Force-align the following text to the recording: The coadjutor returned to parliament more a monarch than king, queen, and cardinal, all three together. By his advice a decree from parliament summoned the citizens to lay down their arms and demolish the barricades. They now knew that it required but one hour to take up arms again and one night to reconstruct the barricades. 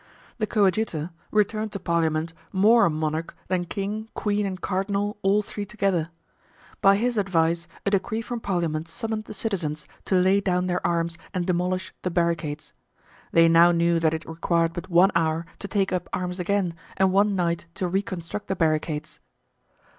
The 0.39 0.47
coadjutor 0.47 1.11
returned 1.29 1.71
to 1.73 1.79
parliament 1.79 2.33
more 2.51 2.85
a 2.85 2.89
monarch 2.89 3.35
than 3.49 3.65
king, 3.65 4.09
queen, 4.15 4.47
and 4.47 4.59
cardinal, 4.59 5.19
all 5.21 5.43
three 5.43 5.63
together. 5.63 6.09
By 6.81 6.95
his 6.95 7.19
advice 7.19 7.67
a 7.85 7.91
decree 7.91 8.23
from 8.23 8.39
parliament 8.39 8.87
summoned 8.87 9.25
the 9.25 9.33
citizens 9.35 9.87
to 10.05 10.15
lay 10.15 10.41
down 10.41 10.65
their 10.65 10.83
arms 10.87 11.19
and 11.35 11.45
demolish 11.45 11.93
the 12.01 12.09
barricades. 12.09 12.73
They 13.31 13.47
now 13.47 13.71
knew 13.71 13.99
that 13.99 14.15
it 14.15 14.27
required 14.27 14.73
but 14.73 14.89
one 14.89 15.11
hour 15.15 15.45
to 15.59 15.67
take 15.67 15.93
up 15.93 16.09
arms 16.11 16.39
again 16.39 16.73
and 16.97 17.13
one 17.13 17.35
night 17.35 17.67
to 17.75 17.87
reconstruct 17.87 18.47
the 18.47 18.55
barricades. 18.55 19.19